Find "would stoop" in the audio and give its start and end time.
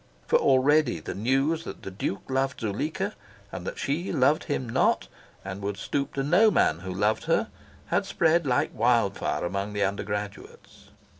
5.61-6.15